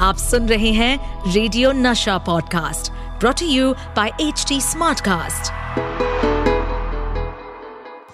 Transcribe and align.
आप 0.00 0.16
सुन 0.16 0.48
रहे 0.48 0.72
हैं 0.72 1.32
रेडियो 1.32 1.72
नशा 1.72 2.18
podcast 2.18 2.92
brought 2.92 3.42
you 3.42 3.74
by 3.96 4.10
H 4.20 4.44
T 4.48 4.60
Smartcast 4.60 5.52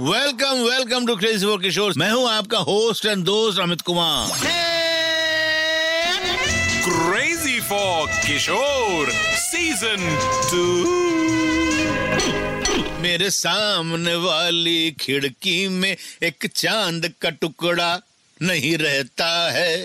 welcome 0.00 0.68
welcome 0.68 1.06
to 1.06 1.16
crazy 1.16 1.46
for 1.46 1.62
Kishore 1.62 1.94
मैं 1.96 2.10
हूँ 2.10 2.30
आपका 2.30 2.58
होस्ट 2.58 3.06
एंड 3.06 3.24
दोस्त 3.24 3.60
Amit 3.60 3.80
Kumar. 3.80 4.28
Crazy 6.86 7.60
for 7.60 8.08
Kishore 8.24 9.10
Season 9.42 10.00
2 10.48 13.02
मेरे 13.02 13.30
सामने 13.30 14.14
वाली 14.14 14.90
खिड़की 15.00 15.68
में 15.68 15.96
एक 16.22 16.46
चाँद 16.54 17.12
का 17.22 17.30
टुकड़ा। 17.30 18.00
नहीं 18.42 18.78
रहता 18.78 19.52
है। 19.52 19.84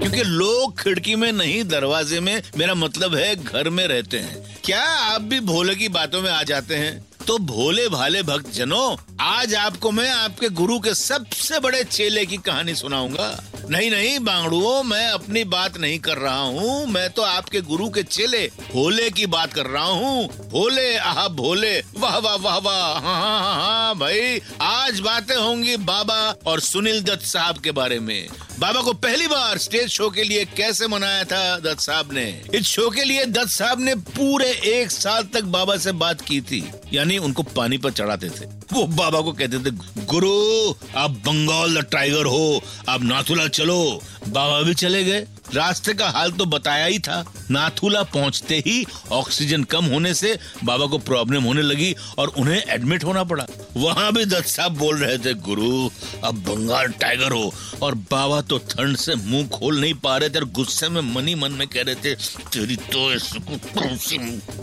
क्योंकि 0.00 0.22
लोग 0.22 0.82
खिड़की 0.82 1.14
में 1.14 1.32
नहीं, 1.32 1.64
दरवाजे 1.64 2.20
में, 2.20 2.42
मेरा 2.56 2.74
मतलब 2.74 3.14
है 3.14 3.36
घर 3.36 3.68
में 3.68 3.86
रहते 3.86 4.18
हैं। 4.18 4.60
क्या 4.64 4.82
आप 4.82 5.22
भी 5.22 5.40
भोले 5.40 5.74
की 5.74 5.88
बातों 5.88 6.22
में 6.22 6.30
आ 6.30 6.42
जाते 6.42 6.74
हैं? 6.74 7.04
तो 7.26 7.38
भोले 7.38 7.88
भाले 7.88 8.22
भक्त 8.22 8.50
जनों 8.50 9.14
आज 9.20 9.54
आपको 9.54 9.90
मैं 9.90 10.10
आपके 10.10 10.48
गुरु 10.48 10.80
के 10.80 10.94
सबसे 10.94 11.58
बड़े 11.58 11.84
चेले 11.84 12.26
की 12.26 12.36
कहानी 12.36 12.74
सुनाऊँगा। 12.74 13.44
नहीं 13.70 13.90
नहीं, 13.90 14.18
बांगड़ुओं, 14.18 14.82
मैं 14.82 15.06
अपनी 15.08 15.44
बात 15.44 15.76
नहीं 15.78 15.98
कर 15.98 16.18
रहा 16.18 16.40
हूँ। 16.40 16.86
मैं 16.86 17.10
तो 17.10 17.22
आपके 17.22 17.60
गुरु 17.60 17.88
के 17.88 18.02
चेले, 18.02 18.46
भोले 18.72 19.10
की 19.10 19.26
बात 19.26 19.52
कर 19.52 19.66
रहा 19.66 19.84
हूँ। 19.84 20.26
भोले, 20.26 20.96
आह, 20.96 21.28
भोले, 21.28 21.78
वाह 21.98 22.18
वाह 22.18 22.36
वाह 22.36 22.58
वाह 22.58 22.98
हाँ 22.98 23.20
हाँ 23.22 23.40
हाँ 23.40 23.54
हाँ 23.54 23.94
भाई, 23.98 24.40
आज 24.60 25.00
बातें 25.00 25.36
होंगी 25.36 25.76
बाबा 25.76 26.34
और 26.46 26.60
सुनील 26.60 27.02
दत्त 27.02 27.22
साहब 27.22 27.58
के 27.58 27.70
बारे 27.70 28.00
में। 28.00 28.28
बाबा 28.58 28.80
को 28.82 28.92
पहली 28.92 29.26
बार 29.26 29.58
स्टेज 29.58 29.88
शो 29.88 30.10
के 30.10 30.24
लिए 30.24 30.44
कैसे 30.44 30.86
मनाया 30.86 31.24
था 31.24 31.58
दत्त 31.58 31.80
साहब 31.80 32.12
ने? 32.12 32.42
इस 32.54 32.66
शो 32.66 32.90
के 32.90 33.04
लिए 33.04 33.24
दत्त 33.24 33.50
साहब 33.50 33.80
ने 33.80 33.94
पूरे 33.94 34.50
एक 34.64 34.90
साल 34.90 35.22
तक 35.22 35.44
बाबा 35.44 35.76
से 35.76 35.92
बात 35.92 36.20
की 36.20 36.40
थी। 36.40 36.70
यानी 36.92 37.18
उनको 37.18 37.42
पानी 37.42 37.78
पर 37.78 37.90
चढ़ाते 37.90 38.28
थे। 38.28 38.46
वो 38.72 38.86
बाबा 38.86 39.20
को 39.20 39.32
कहते 39.32 39.58
थे, 39.58 39.70
गुरु, 40.04 40.74
आप 40.96 41.10
बंगाल 41.10 41.76
द 41.76 41.84
टाइगर 41.84 42.26
हो, 42.26 42.62
आप 42.88 43.02
नाथुला 43.02 43.48
चलो 43.54 44.00
बाबा 44.28 44.60
भी 44.62 44.74
चले 44.74 45.02
गए। 45.04 45.26
रास्ते 45.46 45.92
का 45.94 46.08
हाल 46.08 46.30
तो 46.32 46.44
बताया 46.46 46.84
ही 46.86 46.98
था। 46.98 47.24
नाथुला 47.50 48.02
पहुँचते 48.04 48.56
ही 48.56 48.84
ऑक्सीजन 49.12 49.64
कम 49.64 49.84
होने 49.84 50.12
से 50.14 50.36
बाबा 50.64 50.86
को 50.86 50.98
प्रॉब्लम 51.00 51.42
होने 51.44 51.62
लगी 51.62 51.94
और 52.18 52.28
उन्हें 52.38 52.62
एडमिट 52.64 53.04
होना 53.04 53.24
पड़ा। 53.24 53.46
वहाँ 53.76 54.12
भी 54.12 54.24
दत्त 54.24 54.46
साहब 54.46 54.76
बोल 54.78 54.98
रहे 54.98 55.18
थे, 55.18 55.34
गुरु, 55.36 55.90
अब 56.24 56.34
बंगाल 56.44 56.88
टाइगर 57.00 57.32
हो। 57.32 57.52
और 57.82 57.94
बाबा 58.10 58.40
तो 58.42 58.58
ठंड 58.60 58.96
से 58.96 59.14
मुँह 59.16 59.48
खोल 59.48 59.80
नहीं 59.80 59.94
पा 59.96 60.16
रहे 60.16 60.30
थे 60.30 60.38
और 60.38 60.44
गुस्से 60.50 60.88
में 60.88 61.00
मनी 61.14 61.34
मन 61.34 61.52
में 61.52 61.66
कह 61.68 61.82
रहे 61.82 61.94
थे, 61.94 62.14
तेरी 62.14 62.76
तो 62.76 63.08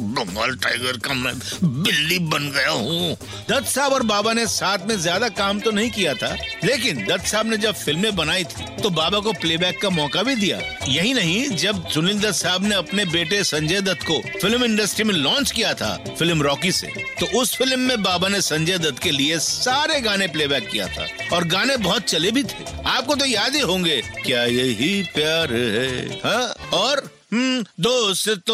बंगाल 0.02 0.56
टाइगर 0.56 0.98
का 0.98 1.14
मैं 1.14 1.34
बिल्ली 1.64 2.20
बन 2.22 2.52
गया 2.52 2.70
हूँ। 2.70 3.14
दत्त 3.50 3.68
साहब 3.68 3.94
और 3.94 4.04
बाबा 4.06 4.34
ने 4.34 4.46
साथ 4.50 4.88
में 4.88 4.96
ज़्यादा 4.98 5.30
काम 5.32 5.60
तो 5.60 5.72
नहीं 5.72 5.90
किया 5.92 6.14
था, 6.14 6.36
लेकिन 6.64 7.06
दत्त 7.08 7.26
साहब 7.26 7.46
ने 7.46 7.58
जब 7.58 7.74
फ़िल्में 7.76 8.16
बनाई 8.16 8.44
थी 8.46 8.66
तो 8.82 8.90
बाबा 8.92 9.20
को 9.20 9.32
प्लेबैक 9.34 9.82
का 9.82 9.90
मौका 9.92 10.24
भी 10.24 10.36
दिया। 10.36 10.60
यही 10.88 11.14
नहीं, 11.14 11.48
जब 11.48 11.88
सुनील 11.88 12.20
दत्त 12.20 12.36
साहब 12.36 12.64
ने 12.64 12.76
अपने 12.76 13.06
बेटे 13.06 13.44
संजय 13.44 13.82
दत्त 13.82 14.04
को 14.04 14.20
फ़िल्म 14.42 14.64
इंडस्ट्री 14.64 15.04
में 15.04 15.14
लॉन्च 15.14 15.52
किया 15.52 15.74
था 15.74 15.94
फ़िल्म 16.20 16.42
रॉकी 16.42 16.72
से 16.72 16.88
तो 17.20 17.26
उस 17.40 17.56
फ़िल्म 17.56 17.80
में 17.80 18.04
बाबा 18.04 18.28
ने 18.28 18.42
संजय 18.42 18.78
दत्त 18.78 19.00
के 19.00 19.12
लिए 19.12 19.40
सारे 19.40 20.00
गाने 20.02 20.28
प्लेबैक 20.28 20.70
किया 20.70 20.88
था 20.88 21.08
और 21.36 21.44
गाने 21.48 21.78
बहुत 21.78 22.04
चले 22.04 22.32
भी 22.32 22.44
थे 22.44 22.66
आपको 22.86 23.16
तो 23.16 23.26
याद 23.26 23.56
ही 23.56 23.62
होंगे, 23.62 24.02
क्या 24.26 24.44
यही 24.44 25.04
प्यार 25.14 25.54
है, 25.54 26.08
हा? 26.26 26.38
और 26.74 27.21
दोस्तों 27.32 28.54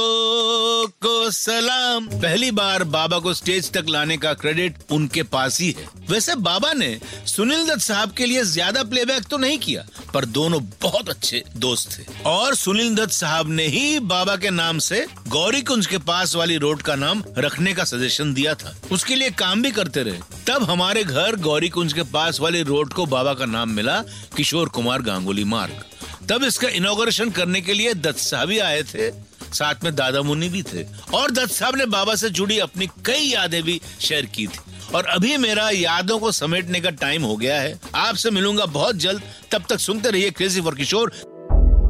को 1.02 1.30
सलाम। 1.32 2.08
पहली 2.10 2.50
बार 2.52 2.84
बाबा 2.86 3.20
को 3.20 3.34
स्टेज 3.34 3.72
तक 3.72 3.86
लाने 3.90 4.18
का 4.18 4.34
क्रेडिट 4.34 4.92
उनके 4.92 5.24
पास 5.26 5.60
ही 5.62 5.70
है। 5.70 5.86
वैसे 6.10 6.36
बाबा 6.38 6.74
ने 6.74 6.90
सुनील 7.28 7.66
दत्त 7.68 7.82
साहब 7.82 8.12
के 8.12 8.26
लिए 8.26 8.44
ज़्यादा 8.44 8.84
प्लेबैक 8.84 9.24
तो 9.24 9.38
नहीं 9.38 9.58
किया, 9.60 9.86
पर 10.14 10.26
दोनों 10.28 10.62
बहुत 10.82 11.10
अच्छे 11.10 11.44
दोस्त 11.58 11.98
थे। 11.98 12.04
और 12.26 12.56
सुनील 12.56 12.96
दत्त 12.96 13.14
साहब 13.14 13.50
ने 13.50 13.68
ही 13.68 14.00
बाबा 14.06 14.36
के 14.36 14.50
नाम 14.52 14.80
से 14.80 15.06
गौरी 15.28 15.62
कुंज 15.62 15.86
के 15.86 15.98
पास 15.98 16.36
वाली 16.36 16.58
रोड 16.58 16.82
का 16.82 16.96
नाम 16.98 17.24
रखने 17.38 17.74
का 17.74 17.84
सजेशन 17.86 18.34
दिया 18.34 18.54
था। 18.56 18.76
उसके 18.92 19.16
लिए 19.16 19.30
काम 19.40 19.62
भी 19.62 19.72
करते 19.72 20.04
रहे। 20.04 20.20
तब 20.48 20.70
हमारे 20.70 21.04
घर 21.04 21.36
गौरी 21.42 21.70
कुंज 21.70 21.94
के 21.94 22.04
पास 22.14 22.40
वाली 22.40 22.62
रोड 22.64 22.94
को 22.94 23.06
बाबा 23.08 23.34
का 23.34 23.46
नाम 23.48 23.70
मिला, 23.72 24.02
किशोर 24.38 24.70
कुमार 24.70 25.02
गांगुली 25.02 25.44
मार्ग। 25.46 25.84
तब 26.30 26.44
इसका 26.44 26.68
इनोग्रेशन 26.68 27.30
करने 27.30 27.62
के 27.62 27.74
लिए 27.74 27.94
दत्त 27.94 28.20
साहब 28.20 28.50
ही 28.50 28.60
आए 28.60 28.84
थे। 28.84 29.12
साथ 29.54 29.76
में 29.84 29.96
दादा 29.96 30.22
मुनि 30.22 30.50
भी 30.50 30.64
थे। 30.64 30.84
और 31.14 31.32
दत्त 31.32 31.52
साहब 31.52 31.76
ने 31.76 31.86
बाबा 31.86 32.16
से 32.16 32.30
जुड़ी 32.30 32.60
अपनी 32.60 32.88
कई 33.06 33.24
यादें 33.24 33.64
भी 33.64 33.82
शेयर 34.02 34.26
की 34.26 34.48
थी। 34.48 34.60
और 34.96 35.06
अभी 35.06 35.38
मेरा 35.38 35.70
यादों 35.70 36.20
को 36.20 36.32
समेटने 36.32 36.80
का 36.80 36.90
टाइम 36.90 37.24
हो 37.24 37.36
गया 37.36 37.62
है। 37.62 37.80
आपसे 37.96 38.32
मिलूँगा 38.32 38.66
बहुत 38.66 38.96
जल्द। 38.96 39.22
तब 39.52 39.64
तक 39.70 39.80
सुनते 39.80 40.10
रहिए 40.10 40.30
क्रेजी 40.30 40.62
फॉर 40.62 40.76
किशोर 40.76 41.14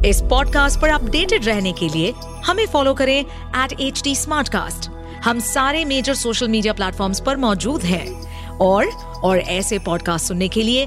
इस 0.06 0.20
पॉडकास्ट 0.20 0.80
पर 0.80 0.88
अपडेटेड 0.88 1.44
रहने 1.44 1.72
के 1.72 1.88
लिए 1.88 2.12
हमें 2.44 2.66
फॉलो 2.66 2.94
करें 2.94 3.20
एट 3.64 3.80
एच 3.80 4.02
टी 4.04 4.14
हम 5.24 5.40
सारे 5.40 5.84
मेजर 5.84 6.14
सोशल 6.14 6.48
मीडिया 6.48 6.72
प्लेटफॉर्म 6.72 7.14
पर 7.26 7.36
मौजूद 7.36 7.82
हैं। 7.82 8.06
और 8.58 8.86
और 9.24 9.38
ऐसे 9.38 9.78
पॉडकास्ट 9.78 10.26
सुनने 10.26 10.48
के 10.48 10.62
लिए 10.62 10.86